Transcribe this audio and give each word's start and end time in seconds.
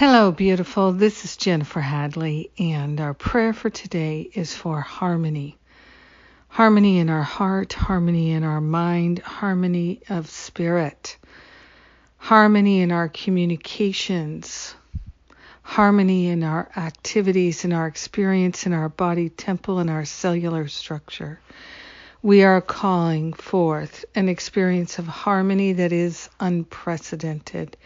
Hello, 0.00 0.32
beautiful. 0.32 0.92
This 0.92 1.26
is 1.26 1.36
Jennifer 1.36 1.82
Hadley, 1.82 2.50
and 2.58 2.98
our 3.02 3.12
prayer 3.12 3.52
for 3.52 3.68
today 3.68 4.30
is 4.32 4.54
for 4.54 4.80
harmony. 4.80 5.58
Harmony 6.48 7.00
in 7.00 7.10
our 7.10 7.22
heart, 7.22 7.74
harmony 7.74 8.30
in 8.30 8.42
our 8.42 8.62
mind, 8.62 9.18
harmony 9.18 10.00
of 10.08 10.30
spirit, 10.30 11.18
harmony 12.16 12.80
in 12.80 12.92
our 12.92 13.10
communications, 13.10 14.74
harmony 15.60 16.28
in 16.28 16.44
our 16.44 16.70
activities, 16.78 17.66
in 17.66 17.74
our 17.74 17.86
experience, 17.86 18.64
in 18.64 18.72
our 18.72 18.88
body 18.88 19.28
temple, 19.28 19.80
in 19.80 19.90
our 19.90 20.06
cellular 20.06 20.66
structure. 20.66 21.40
We 22.22 22.42
are 22.42 22.62
calling 22.62 23.34
forth 23.34 24.06
an 24.14 24.30
experience 24.30 24.98
of 24.98 25.06
harmony 25.06 25.74
that 25.74 25.92
is 25.92 26.30
unprecedented 26.40 27.76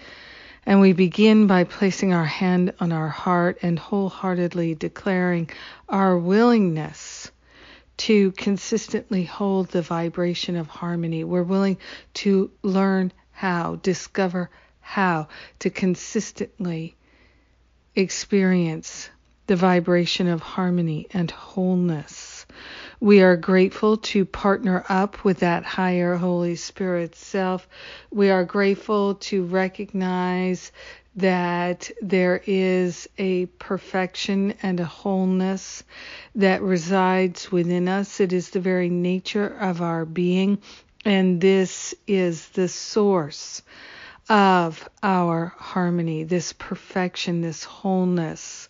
and 0.66 0.80
we 0.80 0.92
begin 0.92 1.46
by 1.46 1.64
placing 1.64 2.12
our 2.12 2.24
hand 2.24 2.72
on 2.80 2.92
our 2.92 3.08
heart 3.08 3.58
and 3.62 3.78
wholeheartedly 3.78 4.74
declaring 4.74 5.50
our 5.88 6.16
willingness 6.18 7.30
to 7.96 8.32
consistently 8.32 9.24
hold 9.24 9.68
the 9.68 9.82
vibration 9.82 10.56
of 10.56 10.66
harmony. 10.66 11.22
We're 11.24 11.42
willing 11.42 11.78
to 12.14 12.50
learn 12.62 13.12
how, 13.32 13.76
discover 13.76 14.50
how 14.80 15.28
to 15.60 15.70
consistently 15.70 16.96
experience 17.94 19.10
the 19.46 19.56
vibration 19.56 20.26
of 20.28 20.40
harmony 20.40 21.06
and 21.12 21.30
wholeness. 21.30 22.33
We 23.04 23.20
are 23.20 23.36
grateful 23.36 23.98
to 23.98 24.24
partner 24.24 24.82
up 24.88 25.24
with 25.24 25.40
that 25.40 25.62
higher 25.62 26.14
Holy 26.16 26.56
Spirit 26.56 27.14
self. 27.14 27.68
We 28.10 28.30
are 28.30 28.44
grateful 28.44 29.16
to 29.16 29.44
recognize 29.44 30.72
that 31.16 31.90
there 32.00 32.40
is 32.46 33.06
a 33.18 33.44
perfection 33.58 34.54
and 34.62 34.80
a 34.80 34.86
wholeness 34.86 35.84
that 36.34 36.62
resides 36.62 37.52
within 37.52 37.88
us. 37.88 38.20
It 38.20 38.32
is 38.32 38.48
the 38.48 38.60
very 38.60 38.88
nature 38.88 39.48
of 39.48 39.82
our 39.82 40.06
being, 40.06 40.56
and 41.04 41.42
this 41.42 41.94
is 42.06 42.48
the 42.48 42.68
source 42.68 43.60
of 44.28 44.88
our 45.02 45.52
harmony, 45.58 46.24
this 46.24 46.54
perfection, 46.54 47.42
this 47.42 47.64
wholeness, 47.64 48.68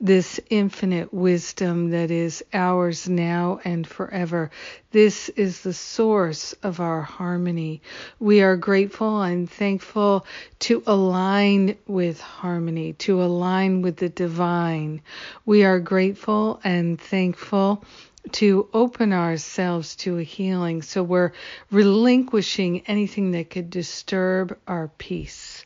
this 0.00 0.40
infinite 0.50 1.14
wisdom 1.14 1.90
that 1.90 2.10
is 2.10 2.44
ours 2.52 3.08
now 3.08 3.60
and 3.64 3.86
forever. 3.86 4.50
This 4.90 5.28
is 5.30 5.60
the 5.60 5.72
source 5.72 6.54
of 6.62 6.80
our 6.80 7.02
harmony. 7.02 7.82
We 8.18 8.42
are 8.42 8.56
grateful 8.56 9.22
and 9.22 9.48
thankful 9.48 10.26
to 10.60 10.82
align 10.86 11.76
with 11.86 12.20
harmony, 12.20 12.94
to 12.94 13.22
align 13.22 13.82
with 13.82 13.98
the 13.98 14.08
divine. 14.08 15.02
We 15.44 15.64
are 15.64 15.78
grateful 15.78 16.60
and 16.64 17.00
thankful 17.00 17.84
to 18.32 18.68
open 18.72 19.12
ourselves 19.12 19.96
to 19.96 20.18
a 20.18 20.22
healing. 20.22 20.82
So 20.82 21.02
we're 21.02 21.32
relinquishing 21.70 22.82
anything 22.86 23.32
that 23.32 23.50
could 23.50 23.70
disturb 23.70 24.58
our 24.66 24.88
peace. 24.98 25.64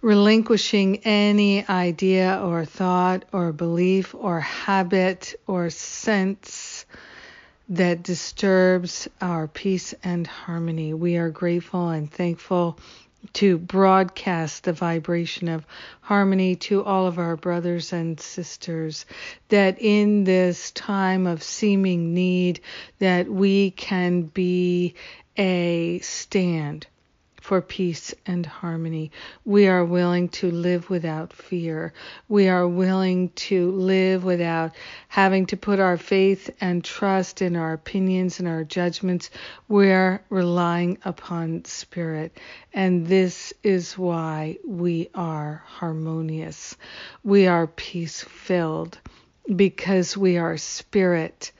Relinquishing 0.00 0.98
any 1.04 1.66
idea 1.68 2.40
or 2.42 2.64
thought 2.64 3.24
or 3.32 3.52
belief 3.52 4.14
or 4.14 4.40
habit 4.40 5.34
or 5.46 5.70
sense 5.70 6.86
that 7.68 8.02
disturbs 8.02 9.08
our 9.20 9.46
peace 9.46 9.94
and 10.02 10.26
harmony. 10.26 10.92
We 10.92 11.16
are 11.16 11.30
grateful 11.30 11.88
and 11.88 12.10
thankful 12.10 12.78
to 13.34 13.56
broadcast 13.58 14.64
the 14.64 14.72
vibration 14.72 15.48
of 15.48 15.66
harmony 16.00 16.56
to 16.56 16.82
all 16.84 17.06
of 17.06 17.18
our 17.18 17.36
brothers 17.36 17.92
and 17.92 18.20
sisters 18.20 19.06
that 19.48 19.80
in 19.80 20.24
this 20.24 20.70
time 20.72 21.26
of 21.26 21.42
seeming 21.42 22.14
need 22.14 22.60
that 22.98 23.28
we 23.28 23.70
can 23.72 24.22
be 24.22 24.94
a 25.36 25.98
stand 26.00 26.86
for 27.42 27.60
peace 27.60 28.14
and 28.24 28.46
harmony. 28.46 29.10
We 29.44 29.66
are 29.66 29.84
willing 29.84 30.28
to 30.28 30.48
live 30.48 30.88
without 30.88 31.32
fear. 31.32 31.92
We 32.28 32.48
are 32.48 32.68
willing 32.68 33.30
to 33.30 33.72
live 33.72 34.22
without 34.22 34.76
having 35.08 35.46
to 35.46 35.56
put 35.56 35.80
our 35.80 35.96
faith 35.96 36.50
and 36.60 36.84
trust 36.84 37.42
in 37.42 37.56
our 37.56 37.72
opinions 37.72 38.38
and 38.38 38.46
our 38.46 38.62
judgments. 38.62 39.28
We're 39.66 40.22
relying 40.30 40.98
upon 41.04 41.64
spirit. 41.64 42.38
And 42.72 43.08
this 43.08 43.52
is 43.64 43.98
why 43.98 44.58
we 44.64 45.10
are 45.12 45.64
harmonious. 45.66 46.76
We 47.24 47.48
are 47.48 47.66
peace 47.66 48.22
filled 48.22 48.98
because 49.56 50.16
we 50.16 50.38
are 50.38 50.56
spirit 50.56 51.50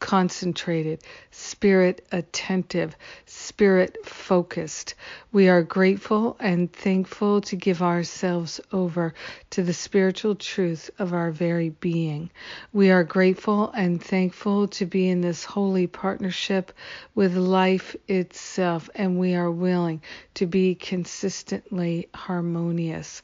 concentrated, 0.00 1.02
spirit 1.30 2.04
attentive, 2.10 2.96
spirit 3.26 3.98
focused. 4.04 4.94
We 5.30 5.48
are 5.48 5.62
grateful 5.62 6.36
and 6.40 6.72
thankful 6.72 7.42
to 7.42 7.56
give 7.56 7.82
ourselves 7.82 8.60
over 8.72 9.14
to 9.50 9.62
the 9.62 9.72
spiritual 9.72 10.34
truth 10.34 10.90
of 10.98 11.12
our 11.12 11.30
very 11.30 11.68
being. 11.68 12.30
We 12.72 12.90
are 12.90 13.04
grateful 13.04 13.70
and 13.70 14.02
thankful 14.02 14.68
to 14.68 14.86
be 14.86 15.08
in 15.08 15.20
this 15.20 15.44
holy 15.44 15.86
partnership 15.86 16.72
with 17.14 17.36
life 17.36 17.94
itself, 18.08 18.90
and 18.94 19.18
we 19.18 19.34
are 19.34 19.50
willing 19.50 20.02
to 20.34 20.46
be 20.46 20.74
consistently 20.74 22.08
harmonious. 22.14 23.22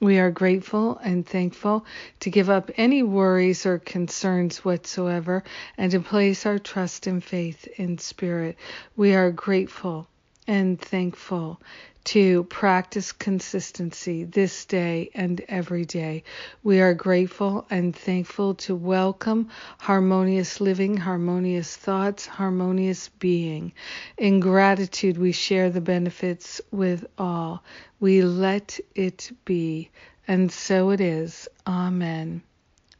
We 0.00 0.18
are 0.18 0.30
grateful 0.30 0.98
and 1.02 1.26
thankful 1.26 1.84
to 2.20 2.30
give 2.30 2.48
up 2.48 2.70
any 2.76 3.02
worries 3.02 3.66
or 3.66 3.78
concerns 3.78 4.64
whatsoever 4.64 5.42
and 5.76 5.90
to 5.92 6.00
place 6.00 6.46
our 6.46 6.58
trust 6.58 7.06
and 7.08 7.22
faith 7.22 7.66
in 7.76 7.98
Spirit. 7.98 8.56
We 8.96 9.14
are 9.14 9.32
grateful 9.32 10.08
and 10.48 10.80
thankful 10.80 11.60
to 12.04 12.44
practice 12.44 13.12
consistency 13.12 14.24
this 14.24 14.64
day 14.64 15.10
and 15.14 15.42
every 15.46 15.84
day. 15.84 16.24
We 16.62 16.80
are 16.80 16.94
grateful 16.94 17.66
and 17.68 17.94
thankful 17.94 18.54
to 18.54 18.74
welcome 18.74 19.50
harmonious 19.78 20.58
living, 20.58 20.96
harmonious 20.96 21.76
thoughts, 21.76 22.24
harmonious 22.24 23.10
being. 23.10 23.74
In 24.16 24.40
gratitude, 24.40 25.18
we 25.18 25.32
share 25.32 25.68
the 25.68 25.82
benefits 25.82 26.62
with 26.70 27.04
all. 27.18 27.62
We 28.00 28.22
let 28.22 28.80
it 28.94 29.30
be. 29.44 29.90
And 30.26 30.50
so 30.50 30.88
it 30.90 31.02
is. 31.02 31.46
Amen. 31.66 32.40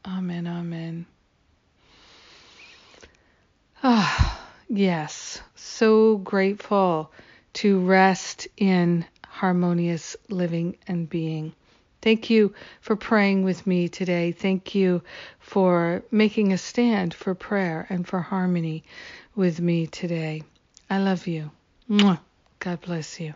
Amen. 0.05 0.45
Amen. 0.45 1.07
Ah, 3.81 4.39
yes. 4.67 5.41
So 5.55 6.17
grateful 6.17 7.11
to 7.53 7.79
rest 7.79 8.47
in 8.57 9.05
harmonious 9.25 10.15
living 10.29 10.77
and 10.87 11.09
being. 11.09 11.53
Thank 12.01 12.29
you 12.29 12.53
for 12.81 12.95
praying 12.95 13.43
with 13.43 13.67
me 13.67 13.89
today. 13.89 14.31
Thank 14.31 14.73
you 14.73 15.01
for 15.39 16.03
making 16.11 16.53
a 16.53 16.57
stand 16.57 17.13
for 17.13 17.35
prayer 17.35 17.85
and 17.89 18.07
for 18.07 18.19
harmony 18.19 18.83
with 19.35 19.59
me 19.59 19.87
today. 19.87 20.43
I 20.89 20.99
love 20.99 21.27
you. 21.27 21.51
God 22.59 22.81
bless 22.81 23.19
you. 23.19 23.33